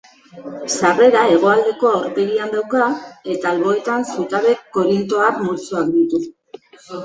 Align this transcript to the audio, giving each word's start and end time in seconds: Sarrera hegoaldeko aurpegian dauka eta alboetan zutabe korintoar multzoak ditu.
Sarrera 0.75 1.25
hegoaldeko 1.33 1.91
aurpegian 1.97 2.55
dauka 2.55 2.89
eta 3.35 3.53
alboetan 3.53 4.09
zutabe 4.17 4.57
korintoar 4.81 5.41
multzoak 5.47 5.97
ditu. 6.03 6.27